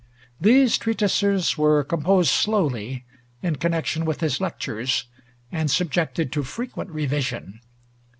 These 0.39 0.79
treatises 0.79 1.59
were 1.59 1.83
composed 1.83 2.31
slowly, 2.31 3.05
in 3.43 3.57
connection 3.57 4.03
with 4.03 4.19
his 4.19 4.41
lectures, 4.41 5.03
and 5.51 5.69
subjected 5.69 6.31
to 6.31 6.41
frequent 6.41 6.89
revision. 6.89 7.61